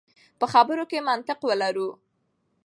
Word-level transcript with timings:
په 0.39 0.45
خبرو 0.53 0.83
کې 0.91 1.05
منطق 1.09 1.39
ولرو. 1.45 1.89